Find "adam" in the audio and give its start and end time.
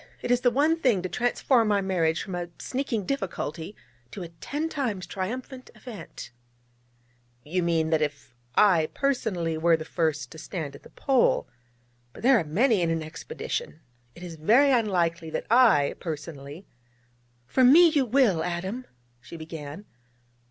18.43-18.87